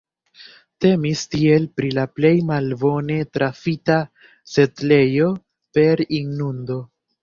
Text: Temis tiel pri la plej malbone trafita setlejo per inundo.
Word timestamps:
Temis 0.85 1.21
tiel 1.35 1.67
pri 1.81 1.91
la 1.99 2.07
plej 2.15 2.33
malbone 2.49 3.21
trafita 3.37 4.01
setlejo 4.57 5.33
per 5.81 6.09
inundo. 6.25 6.85